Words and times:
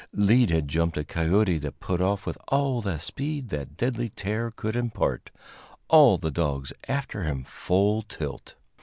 Lead 0.13 0.49
had 0.49 0.67
jumped 0.67 0.97
a 0.97 1.03
coyote 1.03 1.59
that 1.59 1.79
put 1.79 2.01
off 2.01 2.25
with 2.25 2.35
all 2.47 2.81
the 2.81 2.97
speed 2.97 3.49
that 3.49 3.77
deadly 3.77 4.09
terror 4.09 4.49
could 4.49 4.75
impart 4.75 5.29
all 5.89 6.17
the 6.17 6.31
dogs 6.31 6.73
after 6.89 7.21
him 7.21 7.43
full 7.43 8.01
tilt. 8.01 8.55